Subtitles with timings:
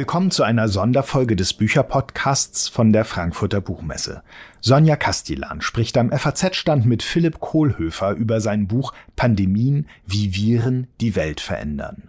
[0.00, 4.22] Willkommen zu einer Sonderfolge des Bücherpodcasts von der Frankfurter Buchmesse.
[4.62, 11.16] Sonja Kastilan spricht am FAZ-Stand mit Philipp Kohlhöfer über sein Buch Pandemien, wie Viren die
[11.16, 12.08] Welt verändern.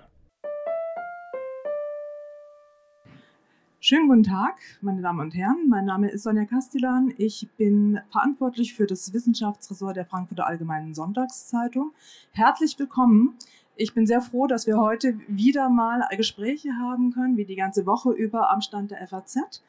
[3.82, 5.68] Schönen guten Tag, meine Damen und Herren.
[5.68, 7.14] Mein Name ist Sonja Kastilan.
[7.18, 11.92] Ich bin verantwortlich für das Wissenschaftsressort der Frankfurter Allgemeinen Sonntagszeitung.
[12.32, 13.38] Herzlich willkommen
[13.82, 17.86] ich bin sehr froh, dass wir heute wieder mal Gespräche haben können, wie die ganze
[17.86, 19.62] Woche über am Stand der FAZ.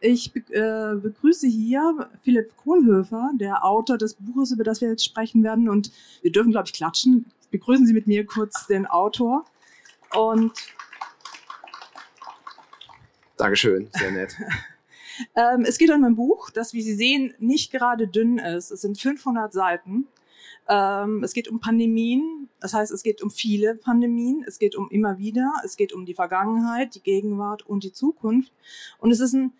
[0.00, 5.42] Ich äh, begrüße hier Philipp Kohlhöfer, der Autor des Buches, über das wir jetzt sprechen
[5.42, 5.68] werden.
[5.68, 5.90] Und
[6.20, 7.26] wir dürfen, glaube ich, klatschen.
[7.50, 9.46] Begrüßen Sie mit mir kurz den Autor.
[10.14, 10.52] Und
[13.38, 14.36] Dankeschön, sehr nett.
[15.34, 18.70] ähm, es geht um ein Buch, das, wie Sie sehen, nicht gerade dünn ist.
[18.70, 20.06] Es sind 500 Seiten.
[20.68, 24.88] Ähm, es geht um Pandemien, das heißt, es geht um viele Pandemien, es geht um
[24.90, 28.52] immer wieder, es geht um die Vergangenheit, die Gegenwart und die Zukunft.
[28.98, 29.52] Und es ist ein,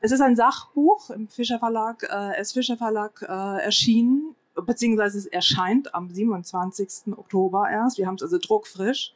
[0.00, 2.52] es ist ein Sachbuch im Fischer Verlag, äh, S.
[2.52, 7.16] Fischer Verlag äh, erschienen, beziehungsweise es erscheint am 27.
[7.16, 7.98] Oktober erst.
[7.98, 9.14] Wir haben es also druckfrisch.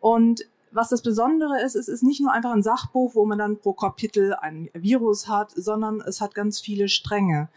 [0.00, 3.58] Und was das Besondere ist, es ist nicht nur einfach ein Sachbuch, wo man dann
[3.58, 7.50] pro Kapitel ein Virus hat, sondern es hat ganz viele Stränge.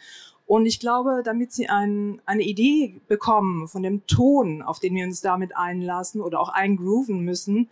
[0.45, 5.05] Und ich glaube, damit Sie ein, eine Idee bekommen von dem Ton, auf den wir
[5.05, 7.69] uns damit einlassen oder auch eingrooven müssen,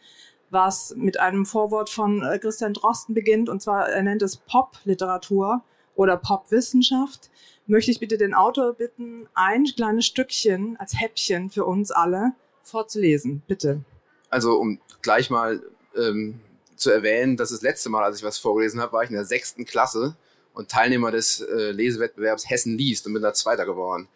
[0.50, 5.64] was mit einem Vorwort von äh, Christian Drosten beginnt, und zwar er nennt es Pop-Literatur
[5.96, 7.30] oder Pop-Wissenschaft,
[7.68, 13.44] möchte ich bitte den Autor bitten, ein kleines Stückchen als Häppchen für uns alle vorzulesen.
[13.48, 13.84] Bitte.
[14.30, 15.62] Also um gleich mal
[15.96, 16.40] ähm,
[16.76, 19.26] zu erwähnen, dass das letzte Mal, als ich was vorgelesen habe, war ich in der
[19.26, 20.16] sechsten Klasse
[20.54, 24.08] und Teilnehmer des äh, Lesewettbewerbs Hessen liest und bin da Zweiter geworden.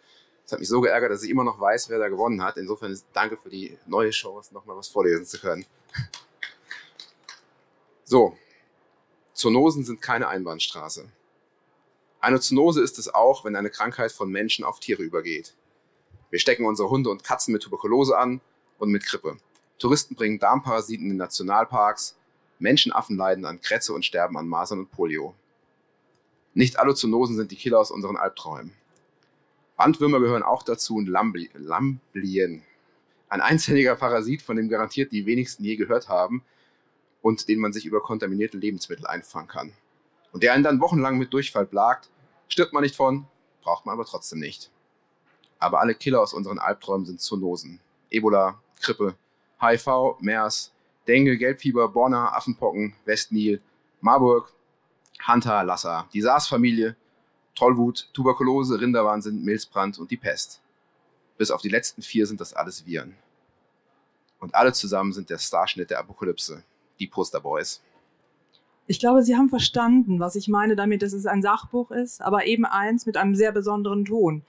[0.44, 2.56] Das hat mich so geärgert, dass ich immer noch weiß, wer da gewonnen hat.
[2.56, 5.66] Insofern danke für die neue Chance, nochmal was vorlesen zu können.
[8.10, 8.38] So,
[9.34, 11.12] Zoonosen sind keine Einbahnstraße.
[12.20, 15.54] Eine Zoonose ist es auch, wenn eine Krankheit von Menschen auf Tiere übergeht.
[16.30, 18.40] Wir stecken unsere Hunde und Katzen mit Tuberkulose an
[18.78, 19.36] und mit Grippe.
[19.78, 22.16] Touristen bringen Darmparasiten in Nationalparks.
[22.58, 25.34] Menschenaffen leiden an Krätze und sterben an Masern und Polio.
[26.54, 28.72] Nicht alle Zoonosen sind die Killer aus unseren Albträumen.
[29.76, 32.62] Bandwürmer gehören auch dazu und Lambli Lamblien.
[33.28, 36.42] Ein einzelliger Parasit, von dem garantiert die wenigsten je gehört haben
[37.22, 39.72] und den man sich über kontaminierte Lebensmittel einfangen kann.
[40.32, 42.10] Und der einen dann wochenlang mit Durchfall plagt,
[42.48, 43.26] stirbt man nicht von,
[43.62, 44.70] braucht man aber trotzdem nicht.
[45.58, 47.80] Aber alle Killer aus unseren Albträumen sind Zoonosen.
[48.10, 49.14] Ebola, Grippe,
[49.60, 50.72] HIV, MERS,
[51.06, 53.60] Dengue, Gelbfieber, Borna, Affenpocken, Westnil,
[54.00, 54.52] Marburg,
[55.26, 56.96] Hunter, Lassa, die SARS-Familie,
[57.54, 60.60] Tollwut, Tuberkulose, Rinderwahnsinn, Milzbrand und die Pest.
[61.36, 63.14] Bis auf die letzten vier sind das alles Viren.
[64.38, 66.62] Und alle zusammen sind der Starschnitt der Apokalypse,
[67.00, 67.82] die Posterboys.
[68.86, 72.46] Ich glaube, Sie haben verstanden, was ich meine damit, dass es ein Sachbuch ist, aber
[72.46, 74.42] eben eins mit einem sehr besonderen Ton.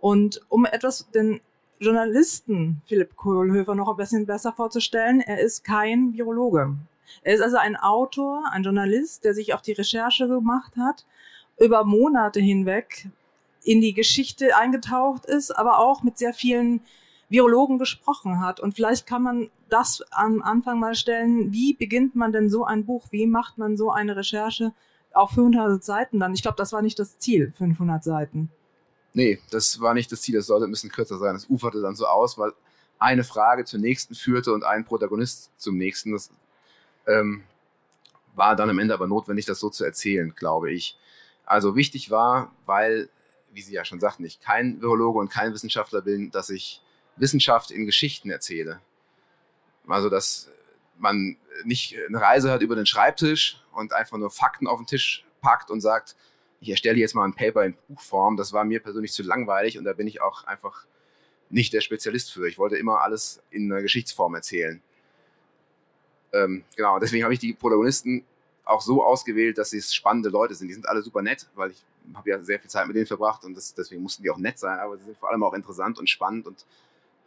[0.00, 1.40] Und um etwas den
[1.78, 6.76] Journalisten Philipp Kohlhöfer noch ein bisschen besser vorzustellen, er ist kein Virologe.
[7.22, 11.06] Er ist also ein Autor, ein Journalist, der sich auf die Recherche gemacht hat,
[11.58, 13.08] über Monate hinweg
[13.62, 16.80] in die Geschichte eingetaucht ist, aber auch mit sehr vielen
[17.28, 18.60] Virologen gesprochen hat.
[18.60, 22.86] Und vielleicht kann man das am Anfang mal stellen, wie beginnt man denn so ein
[22.86, 24.72] Buch, wie macht man so eine Recherche
[25.12, 26.34] auf 500 Seiten dann?
[26.34, 28.50] Ich glaube, das war nicht das Ziel, 500 Seiten.
[29.12, 31.34] Nee, das war nicht das Ziel, das sollte ein bisschen kürzer sein.
[31.34, 32.52] Das uferte dann so aus, weil
[32.98, 36.12] eine Frage zur nächsten führte und ein Protagonist zum nächsten.
[36.12, 36.30] Das
[37.06, 37.44] ähm,
[38.34, 40.98] war dann am Ende aber notwendig, das so zu erzählen, glaube ich.
[41.44, 43.08] Also wichtig war, weil,
[43.52, 46.82] wie Sie ja schon sagten, ich kein Virologe und kein Wissenschaftler bin, dass ich
[47.16, 48.80] Wissenschaft in Geschichten erzähle.
[49.86, 50.50] Also, dass
[50.98, 55.24] man nicht eine Reise hat über den Schreibtisch und einfach nur Fakten auf den Tisch
[55.40, 56.16] packt und sagt,
[56.60, 58.36] ich erstelle jetzt mal ein Paper in Buchform.
[58.36, 60.86] Das war mir persönlich zu langweilig und da bin ich auch einfach
[61.48, 62.48] nicht der Spezialist für.
[62.48, 64.82] Ich wollte immer alles in einer Geschichtsform erzählen.
[66.32, 68.24] Ähm, genau, deswegen habe ich die Protagonisten
[68.64, 70.68] auch so ausgewählt, dass sie spannende Leute sind.
[70.68, 71.84] Die sind alle super nett, weil ich
[72.14, 74.58] habe ja sehr viel Zeit mit denen verbracht und das, deswegen mussten die auch nett
[74.58, 76.64] sein, aber sie sind vor allem auch interessant und spannend und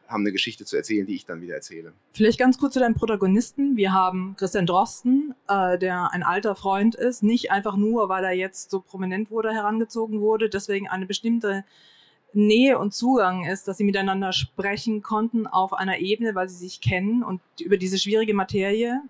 [0.07, 1.93] haben eine Geschichte zu erzählen, die ich dann wieder erzähle.
[2.13, 3.77] Vielleicht ganz kurz zu deinen Protagonisten.
[3.77, 8.33] Wir haben Christian Drosten, äh, der ein alter Freund ist, nicht einfach nur, weil er
[8.33, 11.63] jetzt so prominent wurde, herangezogen wurde, deswegen eine bestimmte
[12.33, 16.81] Nähe und Zugang ist, dass sie miteinander sprechen konnten auf einer Ebene, weil sie sich
[16.81, 19.01] kennen und über diese schwierige Materie.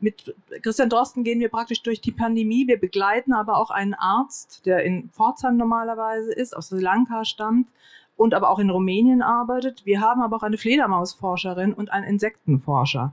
[0.00, 2.66] Mit Christian Drosten gehen wir praktisch durch die Pandemie.
[2.66, 7.68] Wir begleiten aber auch einen Arzt, der in Pforzheim normalerweise ist, aus Sri Lanka stammt
[8.16, 9.84] und aber auch in Rumänien arbeitet.
[9.86, 13.12] Wir haben aber auch eine Fledermausforscherin und einen Insektenforscher.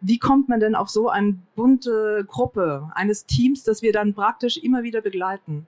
[0.00, 4.56] wie kommt man denn auf so eine bunte Gruppe eines Teams, das wir dann praktisch
[4.56, 5.66] immer wieder begleiten?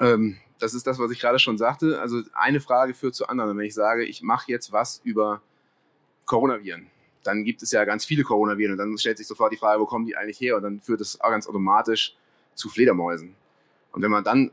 [0.00, 2.00] Ähm, das ist das, was ich gerade schon sagte.
[2.00, 3.56] Also eine Frage führt zur anderen.
[3.56, 5.40] wenn ich sage, ich mache jetzt was über
[6.26, 6.88] Coronaviren,
[7.22, 9.86] dann gibt es ja ganz viele Coronaviren und dann stellt sich sofort die Frage, wo
[9.86, 10.56] kommen die eigentlich her?
[10.56, 12.16] Und dann führt es auch ganz automatisch
[12.54, 13.34] zu Fledermäusen.
[13.92, 14.50] Und wenn man dann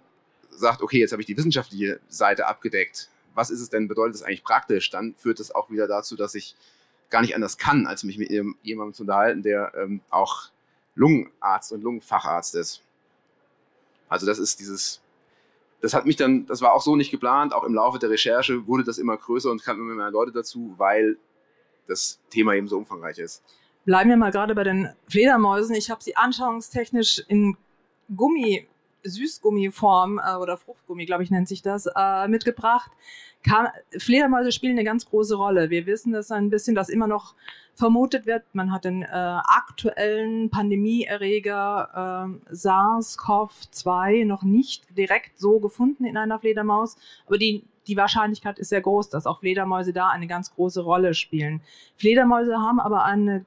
[0.49, 4.23] sagt, okay, jetzt habe ich die wissenschaftliche Seite abgedeckt, was ist es denn, bedeutet das
[4.23, 4.89] eigentlich praktisch?
[4.89, 6.55] Dann führt es auch wieder dazu, dass ich
[7.09, 10.49] gar nicht anders kann, als mich mit jemandem zu unterhalten, der ähm, auch
[10.95, 12.81] Lungenarzt und Lungenfacharzt ist.
[14.07, 15.01] Also das ist dieses,
[15.85, 18.65] das hat mich dann, das war auch so nicht geplant, auch im Laufe der Recherche
[18.65, 21.17] wurde das immer größer und kamen immer mehr Leute dazu, weil
[21.87, 23.43] das Thema eben so umfangreich ist.
[23.85, 25.75] Bleiben wir mal gerade bei den Fledermäusen.
[25.75, 27.55] Ich habe sie anschauungstechnisch in
[28.15, 28.67] Gummi
[29.05, 32.91] Süßgummiform äh, oder Fruchtgummi, glaube ich, nennt sich das, äh, mitgebracht.
[33.43, 33.67] Kann,
[33.97, 35.69] Fledermäuse spielen eine ganz große Rolle.
[35.69, 37.35] Wir wissen das ein bisschen, dass immer noch
[37.75, 46.05] vermutet wird, man hat den äh, aktuellen Pandemieerreger äh, SARS-CoV-2 noch nicht direkt so gefunden
[46.05, 46.95] in einer Fledermaus,
[47.27, 51.13] aber die die Wahrscheinlichkeit ist sehr groß, dass auch Fledermäuse da eine ganz große Rolle
[51.13, 51.61] spielen.
[51.97, 53.45] Fledermäuse haben aber eine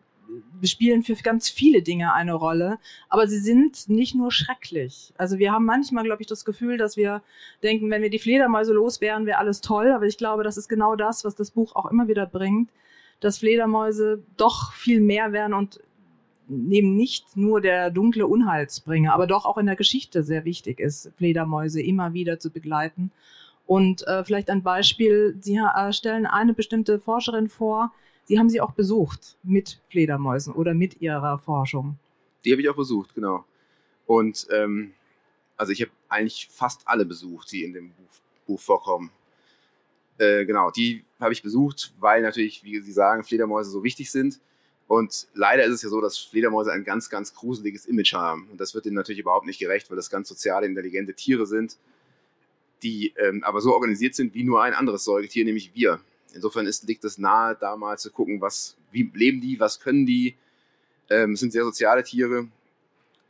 [0.63, 2.79] spielen für ganz viele Dinge eine Rolle,
[3.09, 5.13] aber sie sind nicht nur schrecklich.
[5.17, 7.23] Also wir haben manchmal, glaube ich, das Gefühl, dass wir
[7.63, 10.69] denken, wenn wir die Fledermäuse los wären, wäre alles toll, aber ich glaube, das ist
[10.69, 12.71] genau das, was das Buch auch immer wieder bringt,
[13.21, 15.81] dass Fledermäuse doch viel mehr werden und
[16.49, 21.13] eben nicht nur der dunkle Unheilsbringer, aber doch auch in der Geschichte sehr wichtig ist,
[21.17, 23.11] Fledermäuse immer wieder zu begleiten.
[23.67, 27.93] Und äh, vielleicht ein Beispiel, Sie äh, stellen eine bestimmte Forscherin vor,
[28.29, 31.99] die haben Sie auch besucht mit Fledermäusen oder mit Ihrer Forschung.
[32.45, 33.45] Die habe ich auch besucht, genau.
[34.07, 34.93] Und ähm,
[35.57, 39.11] also ich habe eigentlich fast alle besucht, die in dem Buch, Buch vorkommen.
[40.19, 44.41] Äh, genau, die habe ich besucht, weil natürlich, wie Sie sagen, Fledermäuse so wichtig sind.
[44.87, 48.49] Und leider ist es ja so, dass Fledermäuse ein ganz, ganz gruseliges Image haben.
[48.51, 51.77] Und das wird ihnen natürlich überhaupt nicht gerecht, weil das ganz soziale, intelligente Tiere sind,
[52.83, 56.01] die ähm, aber so organisiert sind wie nur ein anderes Säugetier, nämlich wir.
[56.39, 60.07] Insofern ist, liegt es nahe, da mal zu gucken, was, wie leben die, was können
[60.07, 60.37] die.
[61.11, 62.47] Ähm, sind sehr soziale Tiere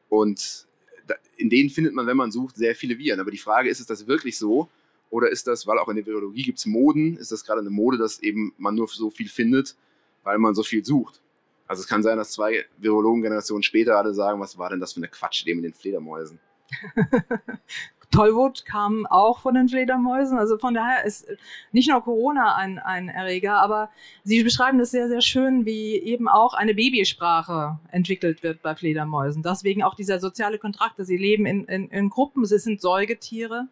[0.09, 0.67] und
[1.07, 3.21] da, in denen findet man, wenn man sucht, sehr viele Viren.
[3.21, 4.69] Aber die Frage ist, ist das wirklich so?
[5.11, 7.71] Oder ist das, weil auch in der Virologie gibt es Moden, ist das gerade eine
[7.71, 9.75] Mode, dass eben man nur so viel findet,
[10.23, 11.23] weil man so viel sucht?
[11.67, 14.99] Also es kann sein, dass zwei Virologen-Generationen später alle sagen, was war denn das für
[14.99, 16.39] eine Quatschidee mit den Fledermäusen?
[18.11, 20.39] Tollwut kam auch von den Fledermäusen.
[20.39, 21.27] Also von daher ist
[21.73, 23.91] nicht nur Corona ein, ein Erreger, aber
[24.25, 29.43] Sie beschreiben das sehr, sehr schön, wie eben auch eine Babysprache entwickelt wird bei Fledermäusen.
[29.43, 30.97] Deswegen auch dieser soziale Kontrakt.
[30.99, 33.69] Sie leben in, in, in Gruppen, sie sind Säugetiere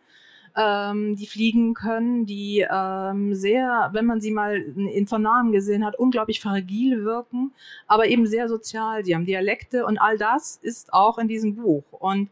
[0.56, 5.84] ähm, die fliegen können, die ähm, sehr, wenn man sie mal in von Namen gesehen
[5.84, 7.52] hat, unglaublich fragil wirken,
[7.86, 9.04] aber eben sehr sozial.
[9.04, 11.84] Sie haben Dialekte und all das ist auch in diesem Buch.
[11.90, 12.30] Und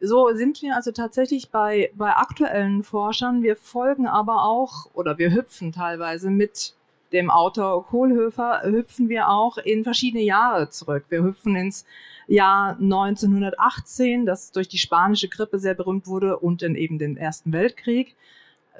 [0.00, 3.42] so sind wir also tatsächlich bei, bei aktuellen Forschern.
[3.42, 6.74] Wir folgen aber auch oder wir hüpfen teilweise mit
[7.12, 11.04] dem Autor Kohlhöfer, hüpfen wir auch in verschiedene Jahre zurück.
[11.08, 11.84] Wir hüpfen ins
[12.26, 17.52] Jahr 1918, das durch die spanische Grippe sehr berühmt wurde und dann eben den Ersten
[17.52, 18.16] Weltkrieg.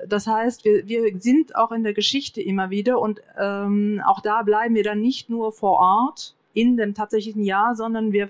[0.06, 4.42] Das heißt, wir, wir sind auch in der Geschichte immer wieder und ähm, auch da
[4.42, 8.28] bleiben wir dann nicht nur vor Ort in dem tatsächlichen Jahr, sondern wir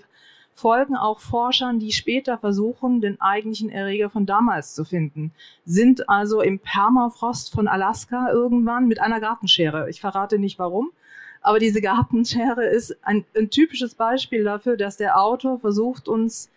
[0.56, 5.32] folgen auch Forschern, die später versuchen, den eigentlichen Erreger von damals zu finden,
[5.66, 9.90] sind also im Permafrost von Alaska irgendwann mit einer Gartenschere.
[9.90, 10.92] Ich verrate nicht warum,
[11.42, 16.50] aber diese Gartenschere ist ein, ein typisches Beispiel dafür, dass der Autor versucht, uns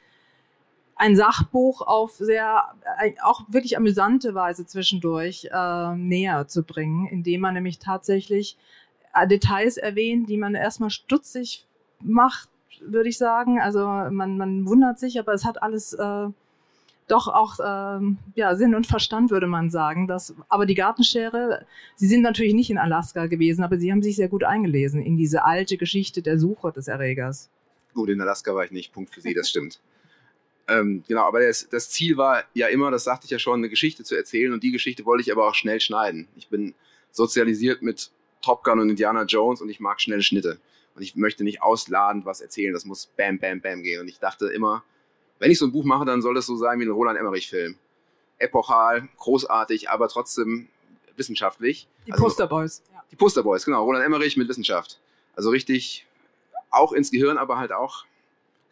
[0.96, 2.74] ein Sachbuch auf sehr,
[3.22, 8.58] auch wirklich amüsante Weise zwischendurch äh, näher zu bringen, indem man nämlich tatsächlich
[9.14, 11.66] äh, Details erwähnt, die man erstmal stutzig
[12.02, 12.50] macht,
[12.82, 13.60] würde ich sagen.
[13.60, 16.28] Also man, man wundert sich, aber es hat alles äh,
[17.10, 20.08] doch auch ähm, ja, Sinn und Verstand, würde man sagen.
[20.08, 24.16] Das, aber die Gartenschere, sie sind natürlich nicht in Alaska gewesen, aber sie haben sich
[24.16, 27.50] sehr gut eingelesen in diese alte Geschichte der Suche des Erregers.
[27.94, 29.80] Gut, in Alaska war ich nicht, Punkt für Sie, das stimmt.
[30.68, 33.70] ähm, genau, aber das, das Ziel war ja immer, das sagte ich ja schon, eine
[33.70, 36.28] Geschichte zu erzählen und die Geschichte wollte ich aber auch schnell schneiden.
[36.36, 36.76] Ich bin
[37.12, 40.60] sozialisiert mit Top Gun und Indiana Jones und ich mag schnelle Schnitte.
[41.00, 44.02] Und ich möchte nicht ausladend was erzählen, das muss bam, bam, bam gehen.
[44.02, 44.84] Und ich dachte immer,
[45.40, 47.78] wenn ich so ein Buch mache, dann soll das so sein wie ein Roland Emmerich-Film.
[48.38, 50.68] Epochal, großartig, aber trotzdem
[51.16, 51.88] wissenschaftlich.
[52.06, 52.84] Die also, Posterboys.
[52.92, 53.02] Ja.
[53.12, 53.86] Die Posterboys, genau.
[53.86, 55.00] Roland Emmerich mit Wissenschaft.
[55.38, 56.06] Also richtig
[56.70, 58.04] auch ins Gehirn, aber halt auch,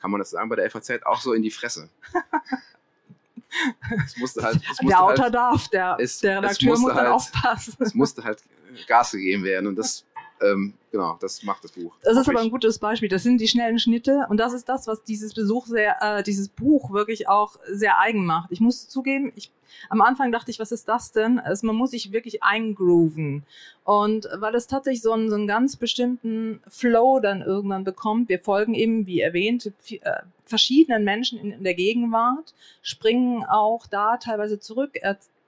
[0.02, 1.88] kann man das sagen, bei der FAZ auch so in die Fresse.
[4.06, 7.08] es musste halt, es musste der Autor halt, darf, der, es, der Redakteur muss halt,
[7.08, 7.76] aufpassen.
[7.80, 8.44] Es musste halt
[8.86, 10.04] Gas gegeben werden und das
[10.42, 11.96] Ähm, genau, das macht das Buch.
[12.02, 13.10] Das ist aber ein gutes Beispiel.
[13.10, 16.50] Das sind die schnellen Schnitte und das ist das, was dieses Besuch sehr, äh, dieses
[16.50, 18.52] Buch wirklich auch sehr eigen macht.
[18.52, 19.52] Ich muss zugeben, ich
[19.90, 21.40] am Anfang dachte ich, was ist das denn?
[21.40, 23.46] Also man muss sich wirklich eingrooven.
[23.84, 28.40] Und weil es tatsächlich so einen, so einen ganz bestimmten Flow dann irgendwann bekommt, wir
[28.40, 34.60] folgen eben, wie erwähnt, äh, verschiedenen Menschen in, in der Gegenwart, springen auch da teilweise
[34.60, 34.98] zurück,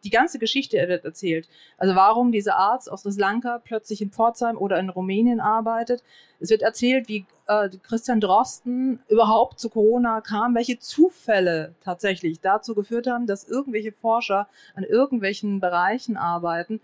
[0.03, 1.47] die ganze Geschichte wird erzählt.
[1.77, 6.03] Also warum dieser Arzt aus Sri Lanka plötzlich in Pforzheim oder in Rumänien arbeitet.
[6.39, 12.75] Es wird erzählt, wie äh, Christian Drosten überhaupt zu Corona kam, welche Zufälle tatsächlich dazu
[12.75, 16.79] geführt haben, dass irgendwelche Forscher an irgendwelchen Bereichen arbeiten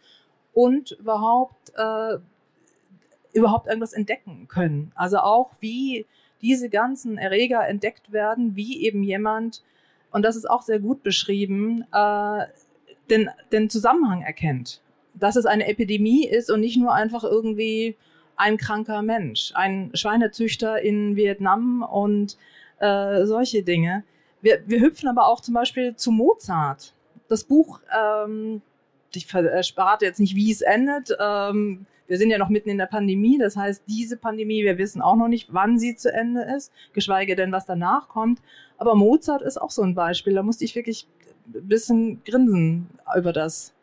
[0.53, 2.17] und überhaupt äh,
[3.33, 4.91] überhaupt irgendwas entdecken können.
[4.95, 6.05] Also auch wie
[6.41, 9.61] diese ganzen Erreger entdeckt werden, wie eben jemand,
[10.11, 12.45] und das ist auch sehr gut beschrieben, äh,
[13.09, 14.81] den, den Zusammenhang erkennt.
[15.13, 17.95] Dass es eine Epidemie ist und nicht nur einfach irgendwie
[18.35, 22.37] ein kranker Mensch, ein Schweinezüchter in Vietnam und
[22.79, 24.03] äh, solche Dinge.
[24.41, 26.93] Wir, wir hüpfen aber auch zum Beispiel zu Mozart.
[27.29, 28.61] Das Buch, ähm,
[29.13, 31.15] ich verrate jetzt nicht, wie es endet.
[31.19, 35.01] Ähm, wir sind ja noch mitten in der Pandemie, das heißt, diese Pandemie, wir wissen
[35.01, 38.41] auch noch nicht, wann sie zu Ende ist, geschweige denn, was danach kommt.
[38.77, 40.33] Aber Mozart ist auch so ein Beispiel.
[40.33, 41.07] Da musste ich wirklich
[41.45, 42.87] bisschen grinsen
[43.17, 43.73] über das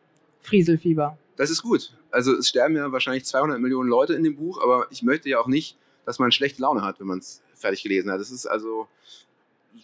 [0.41, 1.17] Frieselfieber.
[1.37, 1.93] Das ist gut.
[2.11, 5.39] Also es sterben ja wahrscheinlich 200 Millionen Leute in dem Buch, aber ich möchte ja
[5.39, 8.21] auch nicht, dass man schlechte Laune hat, wenn man es fertig gelesen hat.
[8.21, 8.89] Das ist also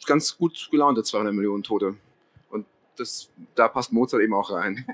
[0.06, 1.96] ganz gut gelaunte 200 Millionen Tote.
[2.50, 2.66] Und
[2.96, 4.84] das, da passt Mozart eben auch rein.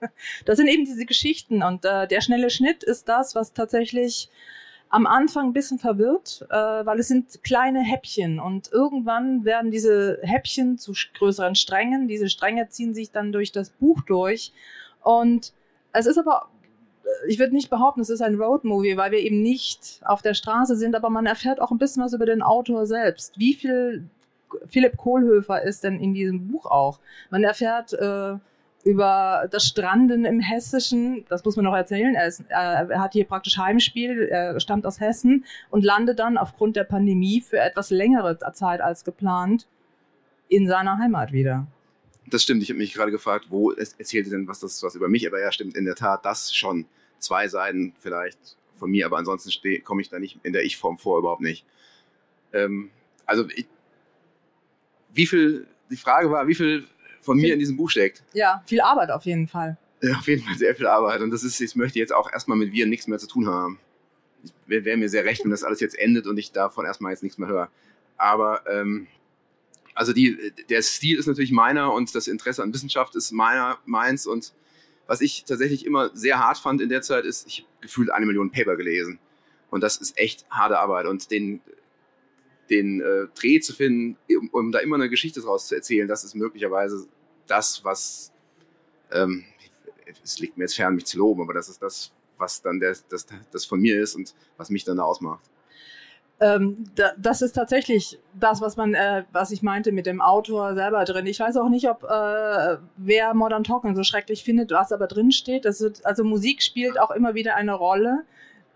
[0.46, 4.30] das sind eben diese Geschichten und äh, der schnelle Schnitt ist das, was tatsächlich
[4.90, 10.18] am Anfang ein bisschen verwirrt, äh, weil es sind kleine Häppchen und irgendwann werden diese
[10.22, 12.08] Häppchen zu größeren Strängen.
[12.08, 14.52] Diese Stränge ziehen sich dann durch das Buch durch
[15.02, 15.52] und
[15.92, 16.48] es ist aber
[17.04, 20.34] äh, ich würde nicht behaupten, es ist ein Roadmovie, weil wir eben nicht auf der
[20.34, 23.38] Straße sind, aber man erfährt auch ein bisschen was über den Autor selbst.
[23.38, 24.08] Wie viel
[24.66, 27.00] Philipp Kohlhöfer ist denn in diesem Buch auch?
[27.30, 28.36] Man erfährt äh,
[28.84, 33.24] über das Stranden im Hessischen, das muss man noch erzählen, er, ist, er hat hier
[33.24, 38.38] praktisch Heimspiel, er stammt aus Hessen und landet dann aufgrund der Pandemie für etwas längere
[38.54, 39.66] Zeit als geplant
[40.48, 41.66] in seiner Heimat wieder.
[42.26, 45.26] Das stimmt, ich habe mich gerade gefragt, wo erzählt denn was das was über mich,
[45.26, 45.76] aber ja, stimmt.
[45.76, 46.86] In der Tat, das schon
[47.18, 49.50] zwei Seiten vielleicht von mir, aber ansonsten
[49.82, 51.64] komme ich da nicht in der Ich-Form vor, überhaupt nicht.
[52.52, 52.90] Ähm,
[53.26, 53.66] also ich,
[55.12, 56.86] wie viel, die Frage war, wie viel
[57.28, 58.22] von mir in diesem Buch steckt.
[58.32, 59.76] Ja, viel Arbeit auf jeden Fall.
[60.00, 61.20] Ja, auf jeden Fall sehr viel Arbeit.
[61.20, 63.78] Und das ist, ich möchte jetzt auch erstmal mit Viren nichts mehr zu tun haben.
[64.66, 67.22] Wäre wär mir sehr recht, wenn das alles jetzt endet und ich davon erstmal jetzt
[67.22, 67.68] nichts mehr höre.
[68.16, 69.08] Aber ähm,
[69.94, 74.26] also die, der Stil ist natürlich meiner und das Interesse an Wissenschaft ist meiner, meins.
[74.26, 74.54] Und
[75.06, 78.24] was ich tatsächlich immer sehr hart fand in der Zeit, ist, ich habe gefühlt eine
[78.24, 79.18] Million Paper gelesen.
[79.70, 81.04] Und das ist echt harte Arbeit.
[81.04, 81.60] Und den,
[82.70, 86.24] den äh, Dreh zu finden, um, um, da immer eine Geschichte draus zu erzählen, das
[86.24, 87.06] ist möglicherweise
[87.50, 88.32] das, was,
[89.12, 89.44] ähm,
[90.22, 92.96] es liegt mir jetzt fern, mich zu loben, aber das ist das, was dann der,
[93.08, 95.42] das, das von mir ist und was mich dann da ausmacht.
[96.40, 100.74] Ähm, da, das ist tatsächlich das, was man, äh, was ich meinte mit dem Autor
[100.74, 101.26] selber drin.
[101.26, 105.32] Ich weiß auch nicht, ob äh, wer Modern Talking so schrecklich findet, was aber drin
[105.32, 105.64] steht.
[105.64, 108.24] Wird, also Musik spielt auch immer wieder eine Rolle.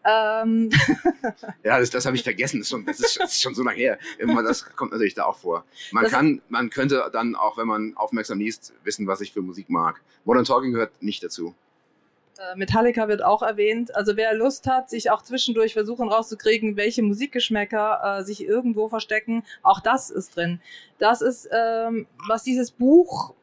[0.05, 0.71] Ähm.
[1.65, 2.59] ja, das, das habe ich vergessen.
[2.59, 3.99] Das ist, schon, das, ist, das ist schon so lange her.
[4.19, 5.65] Das kommt natürlich da auch vor.
[5.93, 9.71] Man kann, man könnte dann auch, wenn man aufmerksam liest, wissen, was ich für Musik
[9.71, 10.01] mag.
[10.25, 11.55] Modern Talking gehört nicht dazu.
[12.39, 13.95] Äh, Metallica wird auch erwähnt.
[13.95, 19.45] Also wer Lust hat, sich auch zwischendurch versuchen rauszukriegen, welche Musikgeschmäcker äh, sich irgendwo verstecken,
[19.63, 20.61] auch das ist drin.
[20.99, 23.35] Das ist, ähm, was dieses Buch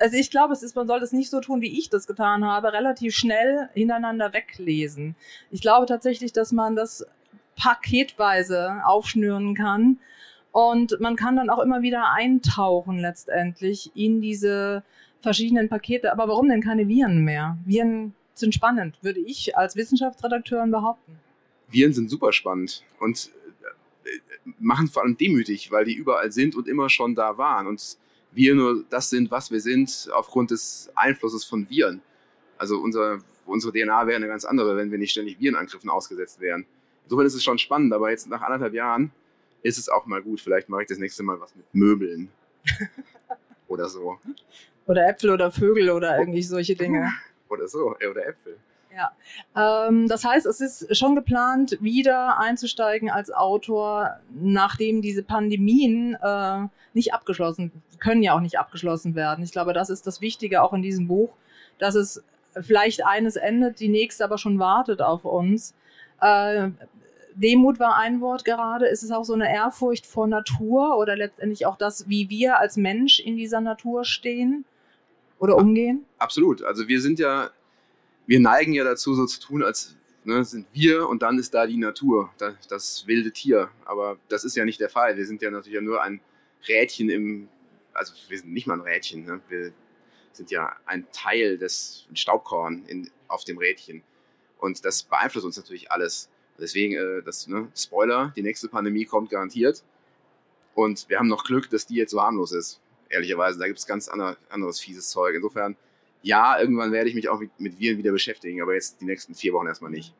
[0.00, 2.44] also ich glaube, es ist, man sollte es nicht so tun, wie ich das getan
[2.44, 5.14] habe, relativ schnell hintereinander weglesen.
[5.50, 7.04] Ich glaube tatsächlich, dass man das
[7.56, 9.98] paketweise aufschnüren kann
[10.52, 14.82] und man kann dann auch immer wieder eintauchen letztendlich in diese
[15.20, 16.10] verschiedenen Pakete.
[16.12, 17.58] Aber warum denn keine Viren mehr?
[17.66, 21.18] Viren sind spannend, würde ich als Wissenschaftsredakteur behaupten.
[21.68, 23.30] Viren sind super spannend und
[24.04, 24.18] äh,
[24.58, 27.66] machen vor allem demütig, weil die überall sind und immer schon da waren.
[27.66, 27.98] Und
[28.32, 32.00] wir nur das sind, was wir sind, aufgrund des Einflusses von Viren.
[32.58, 36.66] Also unser, unsere DNA wäre eine ganz andere, wenn wir nicht ständig Virenangriffen ausgesetzt wären.
[37.04, 39.10] Insofern ist es schon spannend, aber jetzt nach anderthalb Jahren
[39.62, 40.40] ist es auch mal gut.
[40.40, 42.28] Vielleicht mache ich das nächste Mal was mit Möbeln.
[43.68, 44.18] oder so.
[44.86, 47.12] Oder Äpfel oder Vögel oder irgendwie solche Dinge.
[47.48, 48.56] Oder so, oder Äpfel.
[48.94, 49.12] Ja,
[49.88, 56.66] ähm, das heißt, es ist schon geplant, wieder einzusteigen als Autor, nachdem diese Pandemien äh,
[56.92, 57.70] nicht abgeschlossen,
[58.00, 59.44] können ja auch nicht abgeschlossen werden.
[59.44, 61.36] Ich glaube, das ist das Wichtige auch in diesem Buch,
[61.78, 62.24] dass es
[62.60, 65.74] vielleicht eines endet, die nächste aber schon wartet auf uns.
[66.20, 66.70] Äh,
[67.34, 68.86] Demut war ein Wort gerade.
[68.86, 72.76] Ist es auch so eine Ehrfurcht vor Natur oder letztendlich auch das, wie wir als
[72.76, 74.64] Mensch in dieser Natur stehen
[75.38, 76.04] oder umgehen?
[76.18, 76.62] Absolut.
[76.62, 77.50] Also wir sind ja,
[78.30, 81.66] wir neigen ja dazu, so zu tun, als ne, sind wir und dann ist da
[81.66, 83.70] die Natur, das, das wilde Tier.
[83.84, 85.16] Aber das ist ja nicht der Fall.
[85.16, 86.20] Wir sind ja natürlich nur ein
[86.68, 87.48] Rädchen im,
[87.92, 89.24] also wir sind nicht mal ein Rädchen.
[89.24, 89.40] Ne?
[89.48, 89.72] Wir
[90.30, 94.04] sind ja ein Teil des Staubkorn in, auf dem Rädchen.
[94.58, 96.30] Und das beeinflusst uns natürlich alles.
[96.56, 99.82] Deswegen, äh, das, ne, Spoiler, die nächste Pandemie kommt garantiert.
[100.76, 102.80] Und wir haben noch Glück, dass die jetzt so harmlos ist.
[103.08, 105.34] Ehrlicherweise, da gibt es ganz andere, anderes fieses Zeug.
[105.34, 105.74] Insofern,
[106.22, 109.52] ja, irgendwann werde ich mich auch mit Viren wieder beschäftigen, aber jetzt die nächsten vier
[109.52, 110.14] Wochen erstmal nicht.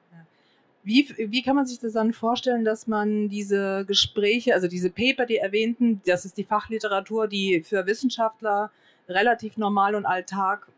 [0.83, 5.27] Wie, wie kann man sich das dann vorstellen, dass man diese Gespräche, also diese Paper,
[5.27, 8.71] die erwähnten, das ist die Fachliteratur, die für Wissenschaftler
[9.07, 10.69] relativ normal und Alltag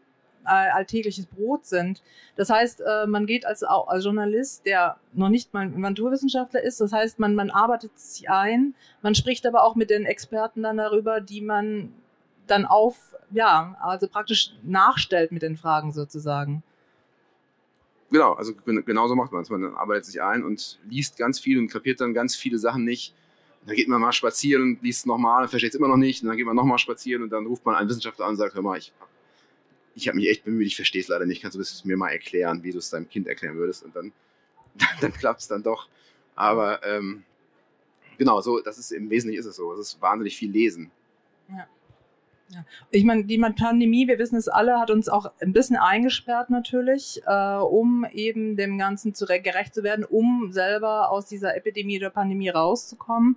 [0.44, 2.02] alltägliches Brot sind.
[2.36, 6.92] Das heißt, äh, man geht als, als Journalist, der noch nicht mal Naturwissenschaftler ist, das
[6.92, 11.20] heißt, man, man arbeitet sich ein, man spricht aber auch mit den Experten dann darüber,
[11.20, 11.94] die man
[12.52, 16.62] dann auf, ja, also praktisch nachstellt mit den Fragen sozusagen.
[18.10, 19.48] Genau, also genauso macht man es.
[19.48, 23.14] Man arbeitet sich ein und liest ganz viel und kapiert dann ganz viele Sachen nicht.
[23.62, 26.22] Und dann geht man mal spazieren und liest nochmal und versteht es immer noch nicht.
[26.22, 28.54] Und dann geht man nochmal spazieren und dann ruft man einen Wissenschaftler an und sagt,
[28.54, 29.10] hör mal, ich habe
[29.94, 31.40] ich hab mich echt bemüht, ich verstehe es leider nicht.
[31.40, 33.82] Kannst du das mir mal erklären, wie du es deinem Kind erklären würdest?
[33.82, 34.12] Und dann,
[35.00, 35.88] dann klappt es dann doch.
[36.34, 37.24] Aber ähm,
[38.18, 39.72] genau, so, das ist im Wesentlichen ist es so.
[39.72, 40.90] Es ist wahnsinnig viel Lesen.
[41.48, 41.66] Ja.
[42.90, 47.22] Ich meine, die Pandemie, wir wissen es alle, hat uns auch ein bisschen eingesperrt natürlich,
[47.26, 52.10] äh, um eben dem Ganzen zu, gerecht zu werden, um selber aus dieser Epidemie oder
[52.10, 53.36] Pandemie rauszukommen.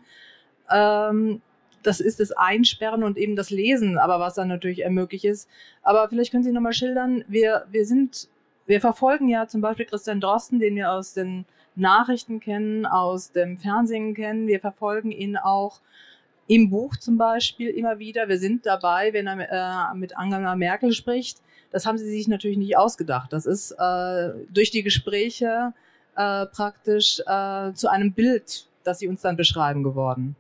[0.70, 1.42] Ähm,
[1.84, 5.50] das ist das Einsperren und eben das Lesen, aber was dann natürlich ermöglicht ist.
[5.84, 8.28] Aber vielleicht können Sie nochmal schildern, wir, wir sind,
[8.66, 11.46] wir verfolgen ja zum Beispiel Christian Drosten, den wir aus den
[11.76, 14.48] Nachrichten kennen, aus dem Fernsehen kennen.
[14.48, 15.82] Wir verfolgen ihn auch
[16.48, 20.92] im Buch zum Beispiel immer wieder, wir sind dabei, wenn er äh, mit Angela Merkel
[20.92, 21.42] spricht.
[21.72, 23.34] Das haben sie sich natürlich nicht ausgedacht.
[23.34, 25.74] Das ist äh, durch die Gespräche
[26.16, 30.36] äh, praktisch äh, zu einem Bild, das sie uns dann beschreiben geworden.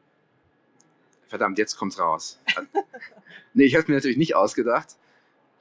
[1.27, 2.39] Verdammt, jetzt kommt's raus.
[3.53, 4.95] nee, ich habe mir natürlich nicht ausgedacht.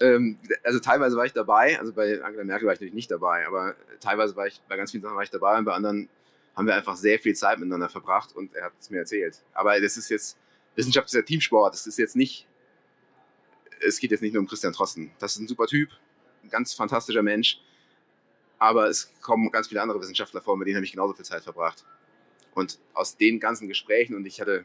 [0.01, 3.47] Ähm, also teilweise war ich dabei, also bei Angela Merkel war ich natürlich nicht dabei,
[3.47, 6.09] aber teilweise war ich, bei ganz vielen Sachen war ich dabei und bei anderen
[6.57, 9.43] haben wir einfach sehr viel Zeit miteinander verbracht und er hat es mir erzählt.
[9.53, 10.39] Aber das ist jetzt,
[10.77, 11.75] Wissenschaft ist ja Teamsport.
[11.75, 12.47] Das ist jetzt nicht,
[13.81, 15.11] es geht jetzt nicht nur um Christian Trosten.
[15.19, 15.91] Das ist ein super Typ,
[16.43, 17.61] ein ganz fantastischer Mensch.
[18.59, 21.43] Aber es kommen ganz viele andere Wissenschaftler vor, mit denen habe ich genauso viel Zeit
[21.43, 21.85] verbracht.
[22.55, 24.65] Und aus den ganzen Gesprächen, und ich hatte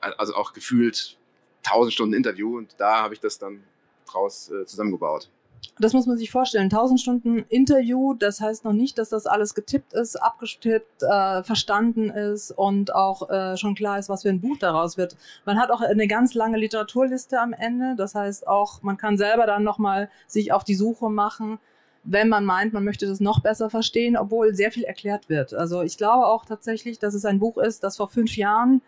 [0.00, 1.18] also auch gefühlt
[1.64, 3.64] tausend Stunden Interview, und da habe ich das dann
[4.06, 5.30] draus äh, zusammengebaut.
[5.78, 6.64] Das muss man sich vorstellen.
[6.64, 12.08] 1000 Stunden Interview, das heißt noch nicht, dass das alles getippt ist, abgestippt, äh, verstanden
[12.08, 15.16] ist und auch äh, schon klar ist, was für ein Buch daraus wird.
[15.44, 17.94] Man hat auch eine ganz lange Literaturliste am Ende.
[17.96, 21.58] Das heißt auch, man kann selber dann nochmal sich auf die Suche machen,
[22.04, 25.52] wenn man meint, man möchte das noch besser verstehen, obwohl sehr viel erklärt wird.
[25.52, 28.80] Also ich glaube auch tatsächlich, dass es ein Buch ist, das vor fünf Jahren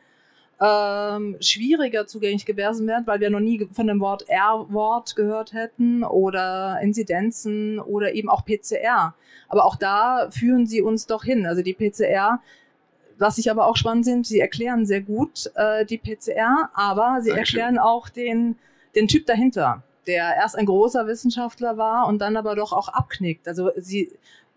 [0.60, 6.02] ähm, schwieriger zugänglich gewesen wären, weil wir noch nie von dem Wort R-Wort gehört hätten
[6.02, 9.14] oder Inzidenzen oder eben auch PCR.
[9.48, 11.46] Aber auch da führen sie uns doch hin.
[11.46, 12.40] Also die PCR,
[13.18, 17.30] was ich aber auch spannend sind, sie erklären sehr gut äh, die PCR, aber sie
[17.30, 17.60] Dankeschön.
[17.60, 18.56] erklären auch den,
[18.96, 23.46] den Typ dahinter, der erst ein großer Wissenschaftler war und dann aber doch auch abknickt.
[23.46, 24.10] Also sie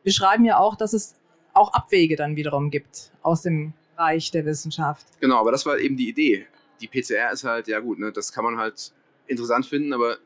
[0.04, 1.14] beschreiben ja auch, dass es
[1.54, 5.06] auch Abwege dann wiederum gibt aus dem Bereich der Wissenschaft.
[5.20, 6.48] Genau, aber das war eben die Idee.
[6.82, 8.92] Die PCR ist halt, ja gut, ne, das kann man halt
[9.28, 10.18] interessant finden, aber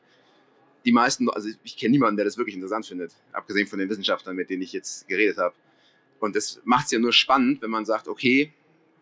[0.86, 4.34] die meisten, also ich kenne niemanden, der das wirklich interessant findet, abgesehen von den Wissenschaftlern,
[4.34, 5.54] mit denen ich jetzt geredet habe.
[6.20, 8.54] Und das macht es ja nur spannend, wenn man sagt, okay,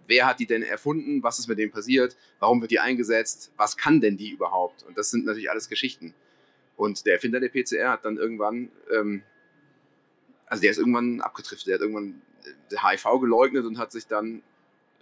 [0.09, 3.77] wer hat die denn erfunden, was ist mit dem passiert, warum wird die eingesetzt, was
[3.77, 4.83] kann denn die überhaupt?
[4.83, 6.15] Und das sind natürlich alles Geschichten.
[6.77, 9.23] Und der Erfinder der PCR hat dann irgendwann, ähm,
[10.47, 12.21] also der ist irgendwann abgetrifft, der hat irgendwann
[12.73, 14.43] HIV äh, geleugnet und hat sich dann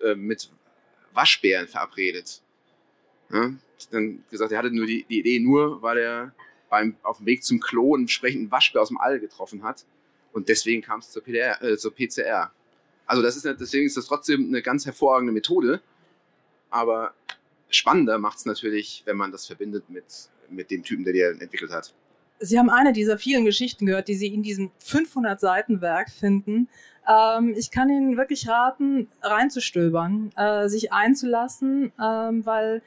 [0.03, 0.51] äh, mit
[1.13, 2.43] Waschbären verabredet.
[3.31, 3.53] Ja?
[3.91, 6.35] Dann gesagt, er hatte nur die, die, Idee nur, weil er
[6.69, 9.85] beim, auf dem Weg zum Klo einen entsprechenden Waschbär aus dem All getroffen hat.
[10.33, 12.53] Und deswegen kam es zur, äh, zur PCR.
[13.07, 15.83] Also das ist deswegen ist das trotzdem eine ganz hervorragende Methode.
[16.71, 17.13] Aber
[17.69, 20.05] spannender macht es natürlich, wenn man das verbindet mit,
[20.49, 21.93] mit dem Typen, der die entwickelt hat.
[22.43, 26.69] Sie haben eine dieser vielen Geschichten gehört, die Sie in diesem 500 Seiten Werk finden.
[27.09, 32.83] Ähm, ich kann Ihnen wirklich raten, reinzustöbern, äh, sich einzulassen, ähm, weil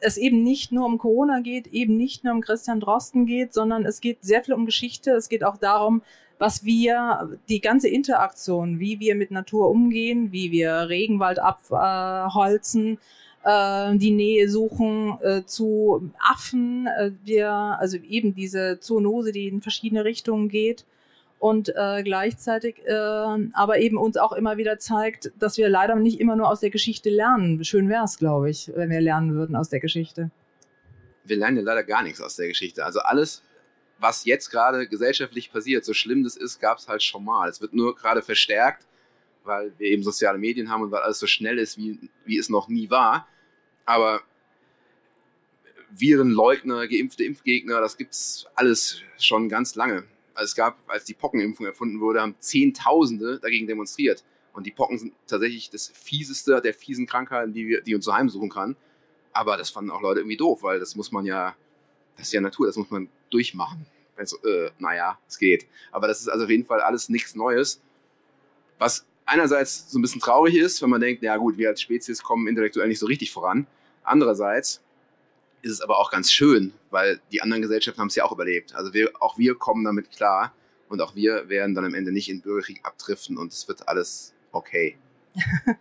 [0.00, 3.84] es eben nicht nur um Corona geht, eben nicht nur um Christian Drosten geht, sondern
[3.84, 5.12] es geht sehr viel um Geschichte.
[5.12, 6.02] Es geht auch darum,
[6.38, 12.98] was wir, die ganze Interaktion, wie wir mit Natur umgehen, wie wir Regenwald abholzen, äh,
[13.46, 20.04] die Nähe suchen äh, zu Affen, äh, wir, also eben diese Zoonose, die in verschiedene
[20.04, 20.86] Richtungen geht
[21.44, 26.18] und äh, gleichzeitig äh, aber eben uns auch immer wieder zeigt, dass wir leider nicht
[26.18, 27.62] immer nur aus der Geschichte lernen.
[27.64, 30.30] Schön wäre es, glaube ich, wenn wir lernen würden aus der Geschichte.
[31.24, 32.82] Wir lernen ja leider gar nichts aus der Geschichte.
[32.82, 33.42] Also alles,
[33.98, 37.50] was jetzt gerade gesellschaftlich passiert, so schlimm das ist, gab es halt schon mal.
[37.50, 38.86] Es wird nur gerade verstärkt,
[39.44, 42.48] weil wir eben soziale Medien haben und weil alles so schnell ist, wie, wie es
[42.48, 43.28] noch nie war.
[43.84, 44.22] Aber
[45.90, 50.04] Virenleugner, geimpfte Impfgegner, das gibt's alles schon ganz lange.
[50.34, 54.24] Also es gab, als die Pockenimpfung erfunden wurde, haben Zehntausende dagegen demonstriert.
[54.52, 58.14] Und die Pocken sind tatsächlich das fieseste der fiesen Krankheiten, die, wir, die uns so
[58.14, 58.76] heimsuchen kann.
[59.32, 61.56] Aber das fanden auch Leute irgendwie doof, weil das muss man ja,
[62.16, 63.86] das ist ja Natur, das muss man durchmachen.
[64.16, 65.66] Also, äh, naja, es geht.
[65.90, 67.80] Aber das ist also auf jeden Fall alles nichts Neues.
[68.78, 72.22] Was einerseits so ein bisschen traurig ist, wenn man denkt, ja gut, wir als Spezies
[72.22, 73.66] kommen intellektuell nicht so richtig voran.
[74.02, 74.82] Andererseits
[75.62, 78.74] ist es aber auch ganz schön, weil die anderen Gesellschaften haben es ja auch überlebt.
[78.74, 80.52] Also wir, auch wir kommen damit klar
[80.88, 84.34] und auch wir werden dann am Ende nicht in Bürgerkrieg abdriften und es wird alles
[84.52, 84.96] okay.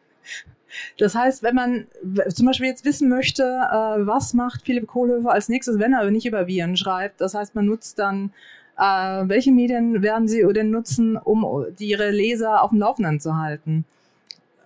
[0.97, 1.87] Das heißt, wenn man
[2.33, 6.25] zum Beispiel jetzt wissen möchte, äh, was macht Philipp Kohlhöfer als nächstes, wenn er nicht
[6.25, 8.33] über Viren schreibt, das heißt, man nutzt dann,
[8.77, 13.85] äh, welche Medien werden Sie denn nutzen, um Ihre Leser auf dem Laufenden zu halten?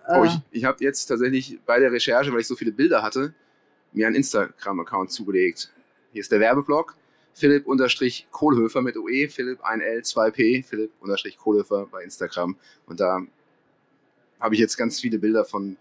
[0.08, 3.34] Oh, ich, ich habe jetzt tatsächlich bei der Recherche, weil ich so viele Bilder hatte,
[3.92, 5.70] mir einen Instagram-Account zugelegt.
[6.12, 6.96] Hier ist der Werbeblock.
[7.34, 12.56] Philipp-Kohlhöfer mit OE, Philipp 1L 2P, Philipp-Kohlhöfer bei Instagram.
[12.86, 13.20] Und da
[14.40, 15.76] habe ich jetzt ganz viele Bilder von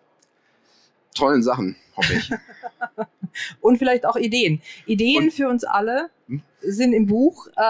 [1.16, 2.32] tollen Sachen, hoffe ich.
[3.62, 4.62] Und vielleicht auch Ideen.
[4.86, 6.42] Ideen Und, für uns alle hm?
[6.62, 7.48] Sind im Buch.
[7.56, 7.62] Äh,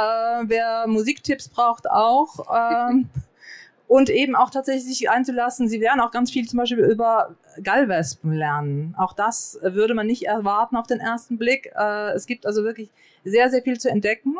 [0.48, 2.46] wer Musiktipps braucht, auch.
[2.90, 3.10] Ähm,
[3.88, 5.68] und eben auch tatsächlich sich einzulassen.
[5.68, 8.96] Sie werden auch ganz viel zum Beispiel über Gallwespen lernen.
[8.98, 11.72] Auch das würde man nicht erwarten auf den ersten Blick.
[11.76, 12.90] Äh, es gibt also wirklich
[13.24, 14.36] sehr, sehr viel zu entdecken.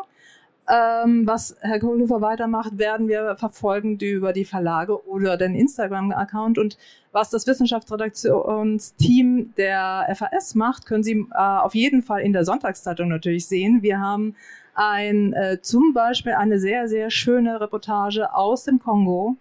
[0.70, 6.58] Ähm, was Herr Kohlhofer weitermacht, werden wir verfolgen über die Verlage oder den Instagram-Account.
[6.58, 6.76] Und
[7.10, 13.08] was das Wissenschaftsredaktionsteam der FAS macht, können Sie äh, auf jeden Fall in der Sonntagszeitung
[13.08, 13.82] natürlich sehen.
[13.82, 14.36] Wir haben
[14.74, 19.36] ein, äh, zum Beispiel eine sehr, sehr schöne Reportage aus dem Kongo,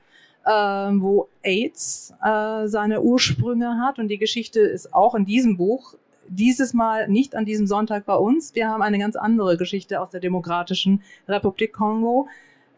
[0.45, 3.99] äh, wo AIDS äh, seine Ursprünge hat.
[3.99, 5.95] Und die Geschichte ist auch in diesem Buch
[6.27, 8.55] dieses Mal nicht an diesem Sonntag bei uns.
[8.55, 12.27] Wir haben eine ganz andere Geschichte aus der Demokratischen Republik Kongo.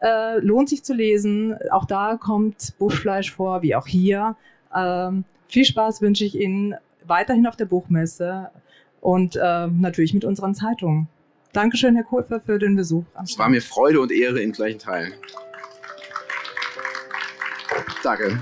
[0.00, 1.56] Äh, lohnt sich zu lesen.
[1.70, 4.36] Auch da kommt Buschfleisch vor, wie auch hier.
[4.74, 8.50] Ähm, viel Spaß wünsche ich Ihnen weiterhin auf der Buchmesse
[9.00, 11.08] und äh, natürlich mit unseren Zeitungen.
[11.52, 13.04] Dankeschön, Herr Kohlfer, für den Besuch.
[13.22, 15.12] Es war mir Freude und Ehre in gleichen Teilen.
[18.02, 18.38] Danke.